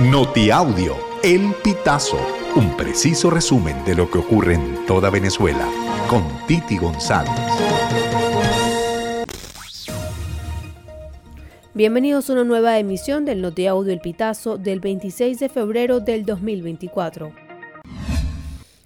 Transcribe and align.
Notiaudio, 0.00 0.96
El 1.22 1.54
Pitazo, 1.62 2.18
un 2.56 2.76
preciso 2.76 3.30
resumen 3.30 3.84
de 3.84 3.94
lo 3.94 4.10
que 4.10 4.18
ocurre 4.18 4.54
en 4.54 4.84
toda 4.86 5.08
Venezuela, 5.08 5.68
con 6.10 6.24
Titi 6.48 6.76
González. 6.78 7.30
Bienvenidos 11.74 12.28
a 12.28 12.32
una 12.32 12.42
nueva 12.42 12.76
emisión 12.80 13.24
del 13.24 13.40
Notiaudio 13.40 13.92
El 13.92 14.00
Pitazo 14.00 14.58
del 14.58 14.80
26 14.80 15.38
de 15.38 15.48
febrero 15.48 16.00
del 16.00 16.24
2024. 16.24 17.43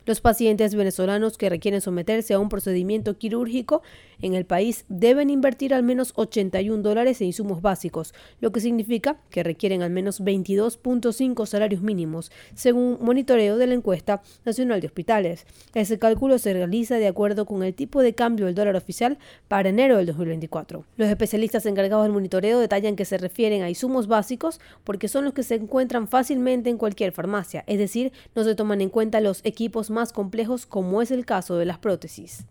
Los 0.09 0.23
pacientes 0.23 0.75
venezolanos 0.75 1.37
que 1.37 1.51
requieren 1.51 1.83
someterse 1.83 2.33
a 2.33 2.39
un 2.39 2.49
procedimiento 2.49 3.19
quirúrgico 3.19 3.83
en 4.23 4.33
el 4.33 4.47
país 4.47 4.87
deben 4.89 5.29
invertir 5.29 5.75
al 5.75 5.83
menos 5.83 6.15
81 6.17 6.83
dólares 6.83 7.21
en 7.21 7.27
insumos 7.27 7.61
básicos, 7.61 8.15
lo 8.41 8.51
que 8.51 8.61
significa 8.61 9.21
que 9.29 9.43
requieren 9.43 9.83
al 9.83 9.91
menos 9.91 10.23
22.5 10.23 11.45
salarios 11.45 11.83
mínimos, 11.83 12.33
según 12.55 12.97
monitoreo 13.03 13.59
de 13.59 13.67
la 13.67 13.75
encuesta 13.75 14.23
nacional 14.47 14.81
de 14.81 14.87
hospitales. 14.87 15.45
Ese 15.75 15.99
cálculo 15.99 16.39
se 16.39 16.55
realiza 16.55 16.97
de 16.97 17.07
acuerdo 17.07 17.45
con 17.45 17.63
el 17.63 17.75
tipo 17.75 18.01
de 18.01 18.15
cambio 18.15 18.47
del 18.47 18.55
dólar 18.55 18.77
oficial 18.77 19.19
para 19.47 19.69
enero 19.69 19.99
del 19.99 20.07
2024. 20.07 20.87
Los 20.97 21.09
especialistas 21.11 21.67
encargados 21.67 22.07
del 22.07 22.13
monitoreo 22.13 22.61
detallan 22.61 22.97
que 22.97 23.05
se 23.05 23.19
refieren 23.19 23.61
a 23.61 23.69
insumos 23.69 24.07
básicos 24.07 24.59
porque 24.85 25.07
son 25.07 25.27
los 25.27 25.35
que 25.35 25.43
se 25.43 25.57
encuentran 25.57 26.09
fácilmente 26.09 26.71
en 26.71 26.79
cualquier 26.79 27.13
farmacia, 27.13 27.63
es 27.67 27.79
decir, 27.79 28.11
no 28.35 28.43
se 28.43 28.55
toman 28.55 28.81
en 28.81 28.89
cuenta 28.89 29.21
los 29.21 29.43
equipos 29.45 29.91
más 29.91 29.98
más 29.99 30.13
complejos 30.13 30.65
como 30.65 31.03
es 31.03 31.11
el 31.11 31.27
caso 31.27 31.57
de 31.57 31.65
las 31.65 31.79
prótesis. 31.79 32.45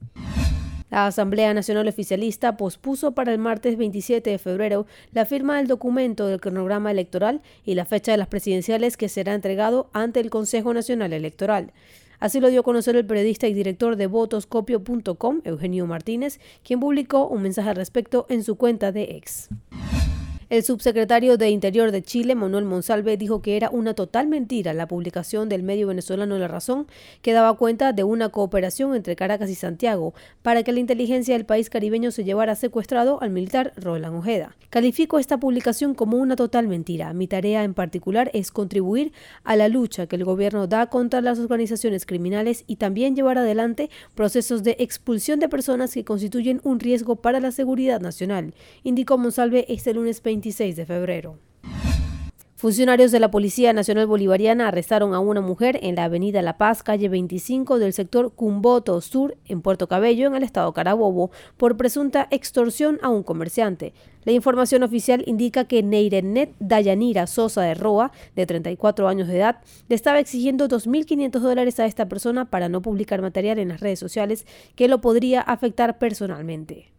La 0.89 1.07
Asamblea 1.07 1.53
Nacional 1.53 1.87
Oficialista 1.87 2.57
pospuso 2.57 3.13
para 3.13 3.31
el 3.31 3.39
martes 3.39 3.77
27 3.77 4.29
de 4.29 4.37
febrero 4.37 4.85
la 5.13 5.25
firma 5.25 5.55
del 5.55 5.67
documento 5.67 6.27
del 6.27 6.41
cronograma 6.41 6.91
electoral 6.91 7.41
y 7.63 7.75
la 7.75 7.85
fecha 7.85 8.11
de 8.11 8.17
las 8.17 8.27
presidenciales 8.27 8.97
que 8.97 9.07
será 9.07 9.33
entregado 9.33 9.89
ante 9.93 10.19
el 10.19 10.29
Consejo 10.29 10.73
Nacional 10.73 11.13
Electoral. 11.13 11.71
Así 12.19 12.41
lo 12.41 12.49
dio 12.49 12.61
a 12.61 12.63
conocer 12.63 12.97
el 12.97 13.05
periodista 13.05 13.47
y 13.47 13.53
director 13.53 13.95
de 13.95 14.07
votoscopio.com, 14.07 15.41
Eugenio 15.45 15.87
Martínez, 15.87 16.41
quien 16.65 16.81
publicó 16.81 17.27
un 17.27 17.43
mensaje 17.43 17.69
al 17.69 17.75
respecto 17.77 18.25
en 18.27 18.43
su 18.43 18.55
cuenta 18.55 18.91
de 18.91 19.03
ex. 19.15 19.49
El 20.49 20.63
subsecretario 20.63 21.35
de 21.35 21.49
Interior 21.49 21.91
de 21.91 22.01
Chile, 22.01 22.33
Manuel 22.33 22.63
Monsalve, 22.63 23.17
dijo 23.17 23.41
que 23.41 23.57
era 23.57 23.69
una 23.69 23.95
total 23.95 24.27
mentira 24.27 24.73
la 24.73 24.87
publicación 24.87 25.49
del 25.49 25.61
medio 25.61 25.87
venezolano 25.87 26.37
La 26.37 26.47
Razón, 26.47 26.87
que 27.21 27.33
daba 27.33 27.57
cuenta 27.57 27.91
de 27.91 28.05
una 28.05 28.29
cooperación 28.29 28.95
entre 28.95 29.17
Caracas 29.17 29.49
y 29.49 29.55
Santiago 29.55 30.13
para 30.43 30.63
que 30.63 30.71
la 30.71 30.79
inteligencia 30.79 31.33
del 31.33 31.45
país 31.45 31.69
caribeño 31.69 32.11
se 32.11 32.23
llevara 32.23 32.55
secuestrado 32.55 33.21
al 33.21 33.31
militar 33.31 33.73
Roland 33.75 34.15
Ojeda. 34.15 34.55
Califico 34.69 35.19
esta 35.19 35.37
publicación 35.37 35.93
como 35.93 36.15
una 36.15 36.37
total 36.37 36.69
mentira. 36.69 37.11
Mi 37.11 37.27
tarea 37.27 37.65
en 37.65 37.73
particular 37.73 38.31
es 38.33 38.51
contribuir 38.51 39.11
a 39.43 39.57
la 39.57 39.67
lucha 39.67 40.07
que 40.07 40.15
el 40.15 40.23
gobierno 40.23 40.67
da 40.67 40.85
contra 40.85 41.19
las 41.19 41.39
organizaciones 41.39 42.05
criminales 42.05 42.63
y 42.67 42.77
también 42.77 43.17
llevar 43.17 43.37
adelante 43.37 43.89
procesos 44.15 44.63
de 44.63 44.77
expulsión 44.79 45.41
de 45.41 45.49
personas 45.49 45.93
que 45.93 46.05
constituyen 46.05 46.61
un 46.63 46.79
riesgo 46.79 47.17
para 47.17 47.41
la 47.41 47.51
seguridad 47.51 47.99
nacional, 47.99 48.53
indicó 48.83 49.17
Monsalve 49.17 49.65
este 49.67 49.93
lunes 49.93 50.23
20 50.23 50.36
26 50.37 50.75
de 50.75 50.85
febrero. 50.85 51.39
Funcionarios 52.55 53.11
de 53.11 53.19
la 53.19 53.29
Policía 53.29 53.71
Nacional 53.73 54.07
Bolivariana 54.07 54.67
arrestaron 54.67 55.13
a 55.13 55.19
una 55.19 55.41
mujer 55.41 55.79
en 55.81 55.95
la 55.95 56.05
avenida 56.05 56.41
La 56.41 56.57
Paz, 56.57 56.81
calle 56.81 57.07
25 57.07 57.77
del 57.77 57.93
sector 57.93 58.33
Cumboto 58.33 58.99
Sur, 59.01 59.35
en 59.45 59.61
Puerto 59.61 59.87
Cabello, 59.87 60.27
en 60.27 60.35
el 60.35 60.43
estado 60.43 60.73
Carabobo, 60.73 61.31
por 61.55 61.77
presunta 61.77 62.27
extorsión 62.29 62.99
a 63.03 63.09
un 63.09 63.23
comerciante. 63.23 63.93
La 64.25 64.31
información 64.31 64.83
oficial 64.83 65.23
indica 65.27 65.65
que 65.65 65.83
Neirenet 65.83 66.53
Dayanira 66.59 67.27
Sosa 67.27 67.61
de 67.61 67.73
Roa, 67.73 68.11
de 68.35 68.45
34 68.45 69.07
años 69.07 69.27
de 69.27 69.37
edad, 69.37 69.59
le 69.87 69.95
estaba 69.95 70.19
exigiendo 70.19 70.67
2.500 70.67 71.39
dólares 71.39 71.79
a 71.79 71.85
esta 71.85 72.07
persona 72.07 72.45
para 72.45 72.69
no 72.69 72.81
publicar 72.81 73.21
material 73.21 73.59
en 73.59 73.69
las 73.69 73.81
redes 73.81 73.99
sociales 73.99 74.45
que 74.75 74.87
lo 74.87 74.99
podría 75.01 75.41
afectar 75.41 75.99
personalmente. 75.99 76.91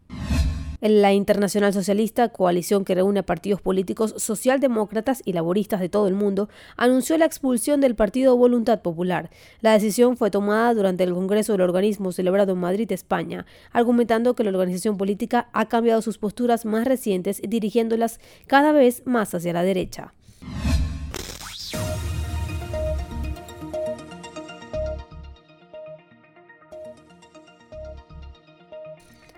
La 0.81 1.13
Internacional 1.13 1.73
Socialista, 1.73 2.29
coalición 2.29 2.85
que 2.85 2.95
reúne 2.95 3.19
a 3.19 3.27
partidos 3.27 3.61
políticos 3.61 4.15
socialdemócratas 4.17 5.23
y 5.25 5.33
laboristas 5.33 5.81
de 5.81 5.89
todo 5.89 6.07
el 6.07 6.15
mundo, 6.15 6.49
anunció 6.77 7.19
la 7.19 7.25
expulsión 7.25 7.81
del 7.81 7.97
partido 7.97 8.37
Voluntad 8.37 8.81
Popular. 8.81 9.29
La 9.61 9.73
decisión 9.73 10.17
fue 10.17 10.31
tomada 10.31 10.73
durante 10.75 11.03
el 11.03 11.15
Congreso 11.15 11.51
del 11.51 11.63
organismo 11.63 12.13
celebrado 12.13 12.53
en 12.53 12.61
Madrid, 12.61 12.93
España, 12.93 13.45
argumentando 13.73 14.37
que 14.37 14.45
la 14.45 14.51
organización 14.51 14.97
política 14.97 15.49
ha 15.53 15.67
cambiado 15.67 16.01
sus 16.01 16.19
posturas 16.19 16.65
más 16.65 16.87
recientes, 16.87 17.43
dirigiéndolas 17.43 18.21
cada 18.47 18.71
vez 18.71 19.03
más 19.05 19.35
hacia 19.35 19.53
la 19.53 19.65
derecha. 19.65 20.15